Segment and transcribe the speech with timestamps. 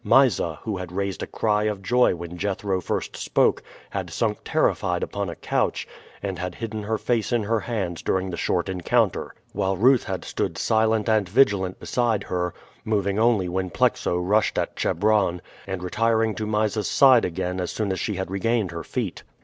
[0.03, 3.61] Mysa, who had raised a cry of joy when Jethro first spoke,
[3.91, 5.87] had sunk terrified upon a couch,
[6.23, 10.25] and had hidden her face in her hands during the short encounter; while Ruth had
[10.25, 12.51] stood silent and vigilant beside her,
[12.83, 17.91] moving only when Plexo rushed at Chebron, and retiring to Mysa's side again as soon
[17.91, 19.21] as she had regained her feet.